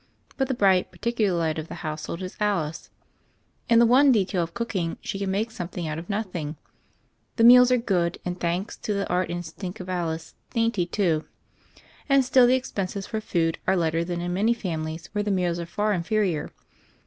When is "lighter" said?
13.77-14.03